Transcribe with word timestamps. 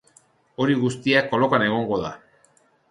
Hori 0.65 0.77
guztia 0.85 1.23
kolokan 1.35 1.69
egongo 1.71 2.03
da. 2.07 2.13